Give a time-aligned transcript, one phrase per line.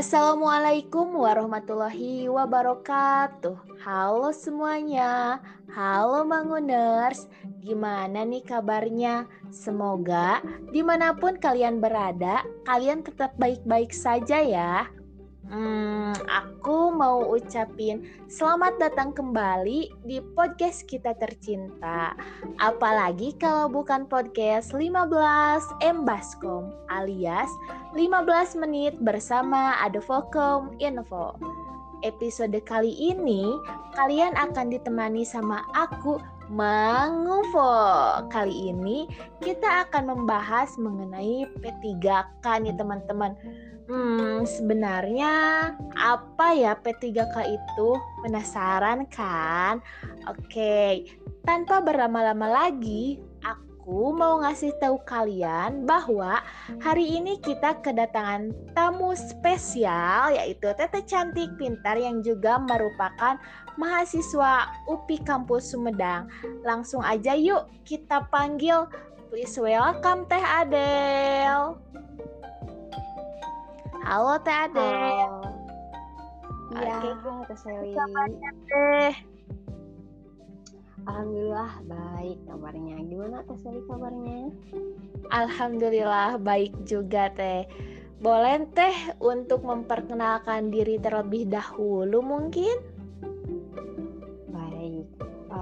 [0.00, 3.84] Assalamualaikum warahmatullahi wabarakatuh.
[3.84, 5.44] Halo semuanya,
[5.76, 7.28] halo Manguners.
[7.60, 9.28] Gimana nih kabarnya?
[9.52, 10.40] Semoga
[10.72, 14.88] di mana pun kalian berada, kalian tetap baik-baik saja ya.
[15.50, 22.14] Hmm, aku mau ucapin selamat datang kembali di podcast kita tercinta.
[22.62, 25.10] Apalagi kalau bukan podcast 15
[25.82, 27.50] Embaskom alias
[27.98, 31.34] 15 menit bersama Advokom Info.
[32.06, 33.50] Episode kali ini
[33.98, 37.70] kalian akan ditemani sama aku Mangufo.
[38.26, 39.06] Kali ini
[39.38, 43.38] kita akan membahas mengenai P3K nih teman-teman.
[43.86, 45.30] Hmm, sebenarnya
[45.94, 47.90] apa ya P3K itu?
[48.26, 49.78] Penasaran kan?
[50.26, 51.06] Oke,
[51.46, 56.42] tanpa berlama-lama lagi, aku mau ngasih tahu kalian bahwa
[56.82, 63.38] hari ini kita kedatangan tamu spesial yaitu Tete Cantik Pintar yang juga merupakan
[63.80, 66.28] mahasiswa UPI Kampus Sumedang.
[66.60, 68.84] Langsung aja yuk kita panggil.
[69.32, 71.80] Please welcome Teh Adel.
[74.04, 74.92] Halo Teh Ade.
[76.76, 77.96] Iya, halo Teh Seli.
[78.68, 79.14] Teh?
[81.08, 82.96] Alhamdulillah baik kabarnya.
[83.08, 84.52] Gimana Teh Seli kabarnya?
[85.32, 87.64] Alhamdulillah baik juga Teh.
[88.20, 92.99] Boleh Teh untuk memperkenalkan diri terlebih dahulu mungkin?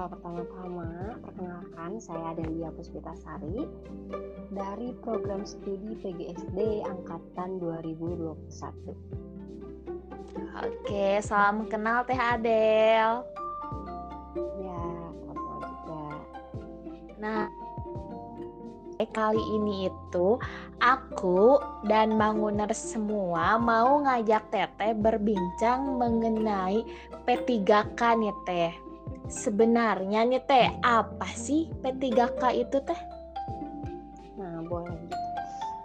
[0.09, 3.69] Pertama-tama perkenalkan saya Delia Puspitasari
[4.49, 8.97] dari program studi PGSD angkatan 2021.
[10.65, 13.21] Oke, salam kenal Teh Adel.
[14.57, 14.83] Ya,
[15.29, 16.05] sama juga.
[17.21, 17.45] Nah,
[19.13, 20.41] kali ini itu
[20.81, 26.81] aku dan Manguner semua mau ngajak Teteh berbincang mengenai
[27.29, 28.88] P3K nih Teh.
[29.29, 33.01] Sebenarnya nih Teh, apa sih P3K itu Teh?
[34.41, 34.97] Nah, boleh.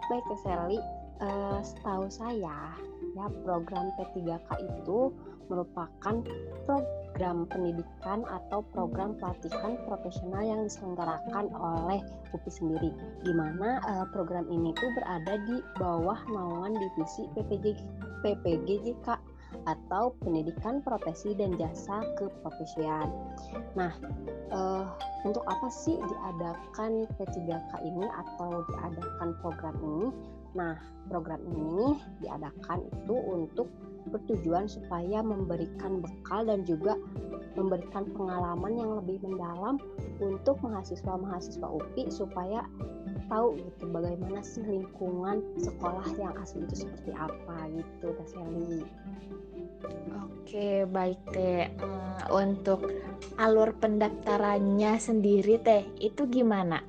[0.09, 0.81] Baik Teh Seli,
[1.21, 2.73] uh, setahu saya
[3.15, 5.13] ya program P3K itu
[5.53, 6.25] merupakan
[6.65, 12.01] program pendidikan atau program pelatihan profesional yang diselenggarakan oleh
[12.33, 12.91] UPI sendiri
[13.23, 17.77] di mana uh, program ini tuh berada di bawah naungan divisi PPG
[18.25, 19.34] PPGJK
[19.65, 23.09] atau pendidikan profesi dan jasa keprofesian.
[23.79, 23.93] Nah,
[24.53, 24.87] uh,
[25.25, 30.07] untuk apa sih diadakan P3K ini atau diadakan program ini?
[30.55, 30.79] Nah,
[31.11, 33.69] program ini diadakan itu untuk
[34.13, 36.95] bertujuan supaya memberikan bekal dan juga
[37.57, 39.81] memberikan pengalaman yang lebih mendalam
[40.21, 42.67] untuk mahasiswa-mahasiswa UPI supaya
[43.29, 48.81] tahu gitu bagaimana sih lingkungan sekolah yang asli itu seperti apa gitu Teh Sally.
[50.25, 51.69] Oke, baik Teh.
[51.81, 52.85] Hmm, untuk
[53.37, 56.81] alur pendaftarannya sendiri Teh, itu gimana?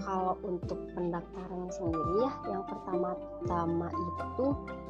[0.00, 4.46] Kalau untuk pendaftaran sendiri ya, yang pertama-tama itu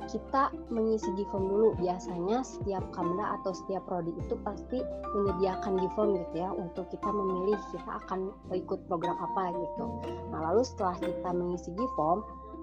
[0.06, 1.68] kita mengisi Giform dulu.
[1.82, 4.78] Biasanya setiap Kamda atau setiap prodi itu pasti
[5.14, 9.84] menyediakan Giform gitu ya untuk kita memilih kita akan ikut program apa gitu.
[10.30, 12.22] Nah, lalu setelah kita mengisi Giform,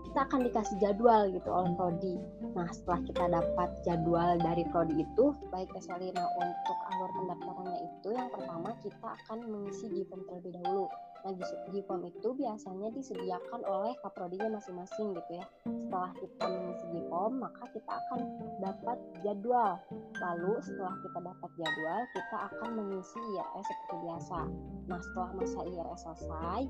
[0.10, 2.16] kita akan dikasih jadwal gitu oleh prodi.
[2.56, 8.30] Nah, setelah kita dapat jadwal dari prodi itu, baik Eselina untuk alur pendaftarannya itu yang
[8.32, 10.88] pertama kita akan mengisi Giform terlebih dahulu.
[11.20, 11.36] Nah,
[11.76, 15.46] Giform itu biasanya disediakan oleh kaprodinya masing-masing gitu ya.
[15.68, 18.20] Setelah kita mengisi Giform, maka kita akan
[18.64, 19.76] dapat jadwal.
[20.16, 24.40] Lalu setelah kita dapat jadwal, kita akan mengisi IRS seperti biasa.
[24.88, 26.62] Nah, setelah masa IRS selesai,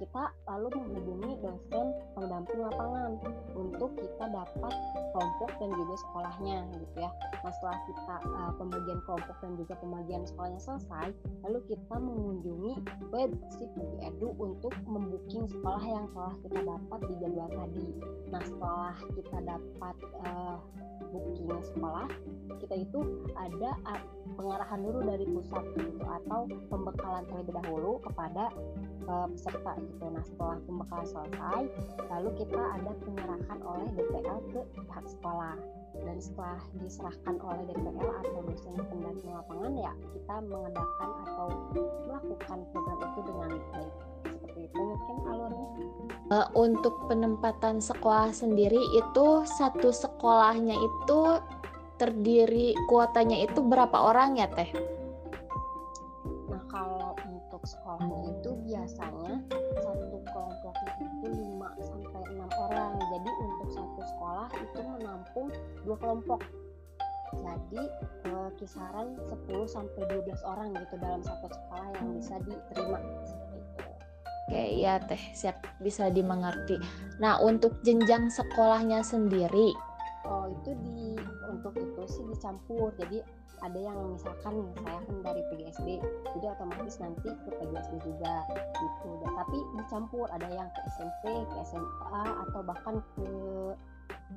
[0.00, 3.20] kita lalu menghubungi dosen pendamping lapangan
[3.52, 4.72] untuk kita dapat
[5.12, 7.10] kelompok dan juga sekolahnya gitu ya.
[7.44, 11.06] Nah setelah kita uh, pembagian kelompok dan juga pembagian sekolahnya selesai,
[11.44, 12.74] lalu kita mengunjungi
[13.12, 17.86] website Edu untuk membuking sekolah yang telah kita dapat di jadwal tadi.
[18.32, 20.56] Nah setelah kita dapat uh,
[21.12, 22.08] booking sekolah,
[22.62, 23.00] kita itu
[23.36, 23.76] ada
[24.38, 28.48] pengarahan dulu dari pusat gitu atau pembekalan terlebih dahulu kepada
[29.10, 30.04] uh, peserta gitu.
[30.06, 31.60] Nah setelah pembekalan selesai,
[32.06, 35.58] lalu kita ada penyerahan oleh DPL ke pihak sekolah
[36.00, 41.46] dan setelah diserahkan oleh DPL atau dosen pendamping lapangan ya kita mengadakan atau
[42.06, 45.68] melakukan program itu dengan baik seperti itu mungkin alurnya.
[46.30, 49.26] Uh, untuk penempatan sekolah sendiri itu
[49.58, 51.20] satu sekolahnya itu
[51.98, 54.70] terdiri kuotanya itu berapa orang ya teh?
[57.50, 59.34] Untuk sekolahnya itu biasanya
[59.82, 62.94] satu kelompoknya itu 5 sampai enam orang.
[62.94, 65.50] Jadi untuk satu sekolah itu menampung
[65.82, 66.46] dua kelompok
[67.30, 67.82] jadi
[68.26, 72.98] eh, kisaran 10 sampai 12 orang gitu dalam satu sekolah yang bisa diterima
[74.50, 76.74] Oke, ya teh siap bisa dimengerti.
[77.22, 79.70] Nah, untuk jenjang sekolahnya sendiri,
[80.26, 81.09] oh itu di
[81.48, 83.24] untuk itu sih dicampur jadi
[83.60, 85.88] ada yang misalkan saya kan dari PGSD
[86.36, 88.34] jadi otomatis nanti ke PGSD juga
[88.76, 93.28] gitu dan tapi dicampur ada yang ke SMP ke SMA atau bahkan ke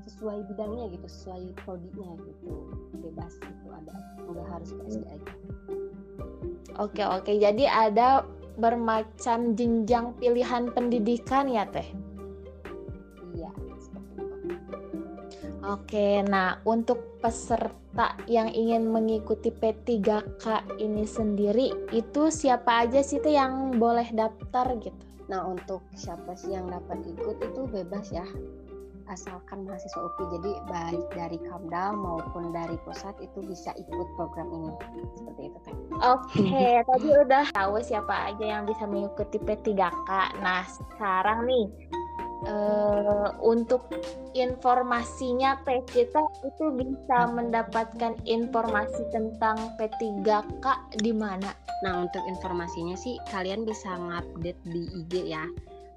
[0.08, 2.52] sesuai bidangnya gitu sesuai prodinya gitu
[3.00, 3.94] bebas gitu ada
[4.28, 5.32] nggak harus ke SD aja
[6.78, 7.32] oke oke.
[7.38, 8.26] Jadi ada
[8.58, 11.86] bermacam jenjang pilihan pendidikan ya teh.
[15.64, 23.40] Oke, nah untuk peserta yang ingin mengikuti P3K ini sendiri, itu siapa aja sih teh
[23.40, 25.00] yang boleh daftar gitu?
[25.32, 28.28] Nah, untuk siapa sih yang dapat ikut itu bebas ya.
[29.08, 30.24] Asalkan mahasiswa UPI.
[30.36, 34.72] Jadi baik dari Kamdal maupun dari pusat itu bisa ikut program ini.
[35.16, 35.76] Seperti itu, Teh.
[36.04, 36.60] Oke,
[36.92, 40.44] tadi udah tahu siapa aja yang bisa mengikuti P3K.
[40.44, 41.72] Nah, sekarang nih
[42.44, 43.88] eh, untuk
[44.34, 50.66] informasinya kita itu bisa mendapatkan informasi tentang P3K
[51.00, 51.52] di mana?
[51.84, 55.44] Nah, untuk informasinya sih kalian bisa ngupdate di IG ya.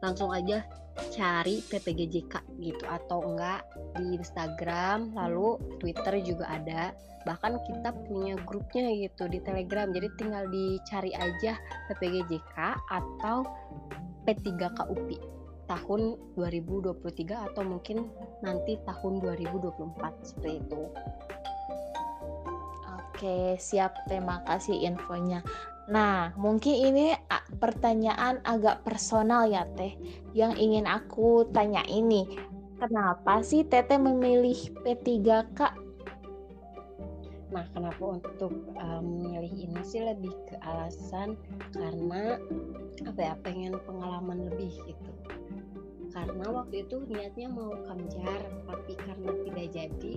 [0.02, 0.66] Langsung aja
[1.12, 3.62] cari PPGJK gitu atau enggak
[4.00, 6.90] di Instagram, lalu Twitter juga ada.
[7.26, 9.90] Bahkan kita punya grupnya gitu di Telegram.
[9.90, 11.58] Jadi tinggal dicari aja
[11.90, 12.54] PPGJK
[12.90, 13.42] atau
[14.26, 15.36] P3K UPI
[15.66, 18.06] tahun 2023 atau mungkin
[18.42, 20.80] nanti tahun 2024 seperti itu.
[23.16, 23.96] Oke, siap.
[24.06, 25.40] Terima kasih infonya.
[25.86, 27.14] Nah, mungkin ini
[27.62, 29.94] pertanyaan agak personal ya, Teh.
[30.34, 32.26] Yang ingin aku tanya ini,
[32.76, 35.58] kenapa sih Teteh memilih P3K?
[37.54, 41.38] Nah, kenapa untuk um, memilih ini sih lebih ke alasan
[41.72, 42.36] karena
[43.04, 45.10] apa ya pengen pengalaman lebih gitu.
[46.16, 50.14] Karena waktu itu niatnya mau kamjar, tapi karena tidak jadi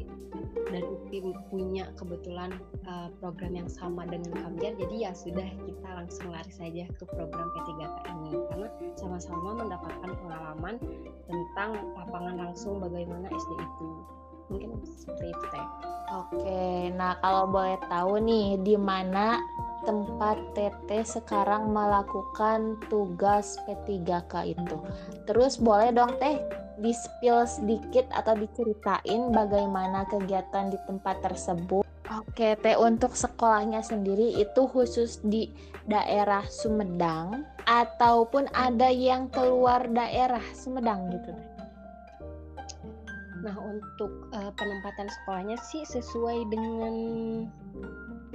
[0.71, 2.55] dan UPI punya kebetulan
[2.87, 7.51] uh, program yang sama dengan kamjar, jadi ya sudah kita langsung lari saja ke program
[7.51, 7.83] P3K
[8.15, 10.79] ini karena sama-sama mendapatkan pengalaman
[11.27, 13.89] tentang lapangan langsung bagaimana SD itu.
[14.49, 15.47] Mungkin seperti itu.
[16.09, 19.37] Oke, nah kalau boleh tahu nih, di mana
[19.89, 24.77] tempat Teteh sekarang melakukan tugas P3K itu?
[25.25, 26.38] Terus boleh dong Teh
[26.77, 31.81] di-spill sedikit atau diceritain bagaimana kegiatan di tempat tersebut?
[32.13, 35.50] Oke, Teh untuk sekolahnya sendiri itu khusus di
[35.89, 41.50] daerah Sumedang ataupun ada yang keluar daerah Sumedang gitu Teh?
[43.39, 46.94] Nah, untuk uh, penempatan sekolahnya sih sesuai dengan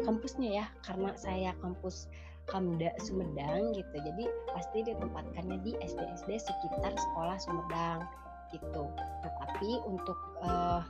[0.03, 2.11] kampusnya ya, karena saya kampus
[2.45, 3.97] Kamda Sumedang gitu.
[4.05, 8.05] Jadi pasti ditempatkannya di SD-SD sekitar sekolah Sumedang
[8.53, 8.85] gitu.
[8.95, 10.85] Nah, tapi untuk uh,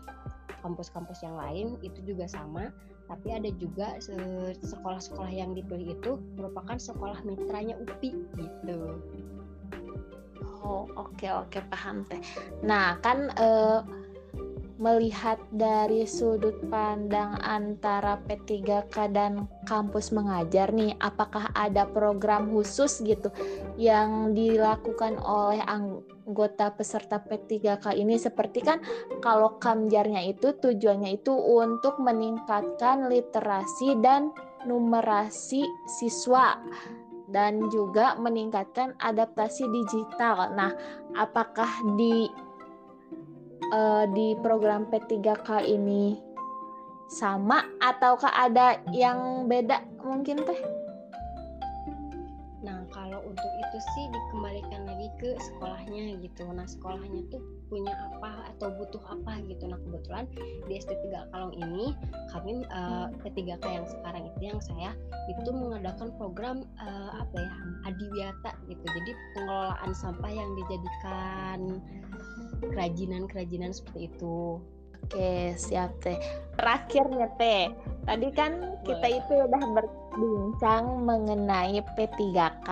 [0.64, 2.72] kampus-kampus yang lain itu juga sama,
[3.06, 9.00] tapi ada juga se- sekolah-sekolah yang dipilih itu merupakan sekolah mitranya UPI gitu.
[10.64, 12.20] Oh, oke oke paham Teh.
[12.64, 13.80] Nah, kan eh,
[14.74, 23.30] melihat dari sudut pandang antara P3K dan kampus mengajar nih, apakah ada program khusus gitu
[23.78, 28.82] yang dilakukan oleh anggota peserta P3K ini seperti kan
[29.22, 34.34] kalau kamjarnya itu tujuannya itu untuk meningkatkan literasi dan
[34.66, 36.58] numerasi siswa
[37.30, 40.54] dan juga meningkatkan adaptasi digital.
[40.54, 40.70] Nah,
[41.16, 42.28] apakah di
[43.74, 46.14] eh, di program P3K ini
[47.10, 50.60] sama ataukah ada yang beda mungkin teh?
[52.64, 56.48] Nah, kalau untuk itu sih dikembalikan lagi ke sekolahnya gitu.
[56.48, 59.68] Nah, sekolahnya tuh punya apa atau butuh apa gitu.
[59.68, 60.24] Nah, kebetulan
[60.64, 61.92] di SD 3 Kalong ini
[62.32, 64.96] kami uh, P3K yang sekarang itu yang saya
[65.28, 67.52] itu mengadakan program uh, apa ya?
[67.84, 68.80] Adiwiata gitu.
[68.80, 71.84] Jadi pengelolaan sampah yang dijadikan
[72.74, 74.58] kerajinan-kerajinan seperti itu.
[75.04, 76.16] Oke, siap teh.
[76.56, 77.70] Terakhirnya teh,
[78.08, 82.68] tadi kan kita itu udah berbincang mengenai P3K.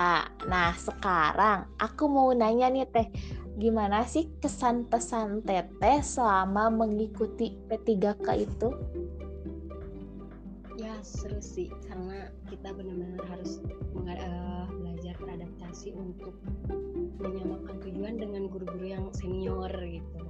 [0.49, 3.06] Nah, sekarang aku mau nanya nih teh,
[3.61, 8.68] gimana sih kesan pesan teteh selama mengikuti P3K itu?
[11.02, 13.59] Seru sih karena kita benar-benar harus
[14.06, 16.38] eh, belajar beradaptasi untuk
[17.18, 20.23] menyamakan tujuan dengan guru-guru yang senior gitu.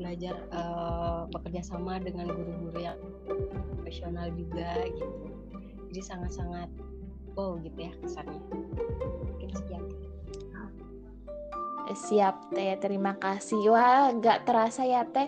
[0.00, 2.96] belajar uh, bekerja sama dengan guru-guru yang
[3.76, 5.28] profesional juga gitu.
[5.92, 6.72] Jadi sangat-sangat
[7.36, 8.40] wow gitu ya kesannya.
[9.28, 9.84] Mungkin sekian.
[11.90, 12.78] Siap teh.
[12.78, 13.60] Terima kasih.
[13.70, 15.26] Wah gak terasa ya teh.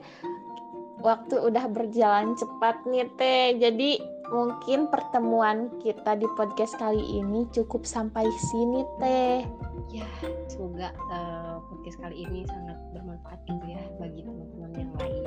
[1.03, 3.59] Waktu udah berjalan cepat nih teh.
[3.59, 3.91] Jadi
[4.33, 9.45] mungkin pertemuan kita di podcast kali ini cukup sampai sini teh.
[9.93, 10.09] Ya,
[10.49, 15.25] semoga uh, podcast kali ini sangat bermanfaat gitu ya bagi teman-teman yang lain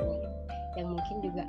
[0.74, 1.44] yang mungkin juga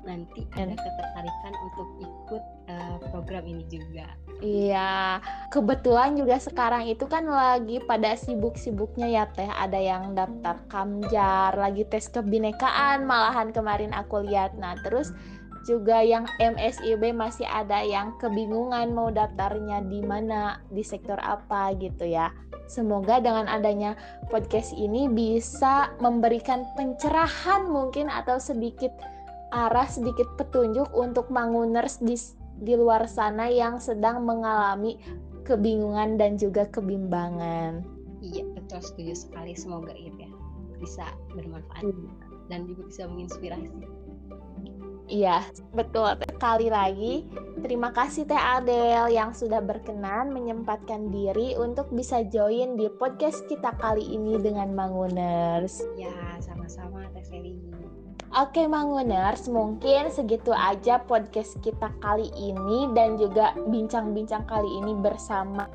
[0.00, 4.08] nanti ada ketertarikan untuk ikut uh, program ini juga.
[4.40, 5.20] Iya,
[5.52, 9.50] kebetulan juga sekarang itu kan lagi pada sibuk-sibuknya ya Teh.
[9.50, 14.56] Ada yang daftar Kamjar, lagi tes kebinekaan malahan kemarin aku lihat.
[14.56, 15.12] Nah, terus
[15.68, 22.08] juga yang MSIB masih ada yang kebingungan mau daftarnya di mana, di sektor apa gitu
[22.08, 22.32] ya.
[22.70, 23.98] Semoga dengan adanya
[24.30, 28.94] podcast ini bisa memberikan pencerahan mungkin atau sedikit
[29.50, 32.14] arah sedikit petunjuk untuk manguners di
[32.60, 35.00] di luar sana yang sedang mengalami
[35.42, 37.82] kebingungan dan juga kebimbangan.
[38.22, 39.56] Iya, betul setuju sekali.
[39.56, 40.30] Semoga itu ya
[40.78, 42.08] bisa bermanfaat hmm.
[42.48, 43.68] dan juga bisa menginspirasi.
[45.10, 45.42] Iya,
[45.74, 46.14] betul.
[46.22, 47.26] Sekali lagi,
[47.66, 53.74] terima kasih Teh Adel yang sudah berkenan menyempatkan diri untuk bisa join di podcast kita
[53.82, 55.82] kali ini dengan Manguners.
[55.98, 57.58] Ya, sama-sama Teh Seli.
[58.30, 65.66] Oke Manguners, mungkin segitu aja podcast kita kali ini dan juga bincang-bincang kali ini bersama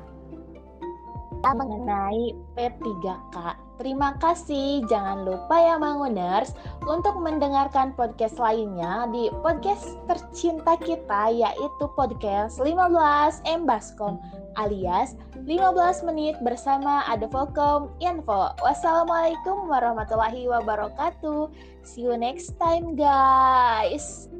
[1.44, 3.36] mengenai P3K.
[3.76, 4.88] Terima kasih.
[4.88, 6.56] Jangan lupa ya Manguners
[6.88, 14.16] untuk mendengarkan podcast lainnya di podcast tercinta kita yaitu podcast 15 Embaskom
[14.56, 15.12] alias
[15.44, 18.56] 15 menit bersama Ada Volcom Info.
[18.64, 21.52] Wassalamualaikum warahmatullahi wabarakatuh.
[21.84, 24.32] See you next time guys.